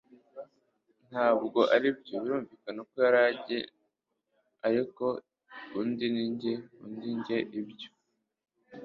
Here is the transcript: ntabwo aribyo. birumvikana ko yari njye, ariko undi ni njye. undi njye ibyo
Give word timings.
ntabwo 1.11 1.59
aribyo. 1.75 2.15
birumvikana 2.23 2.81
ko 2.89 2.95
yari 3.05 3.21
njye, 3.37 3.59
ariko 4.67 5.05
undi 5.79 6.05
ni 6.13 6.23
njye. 6.33 6.53
undi 6.83 7.09
njye 7.17 7.37
ibyo 7.59 7.89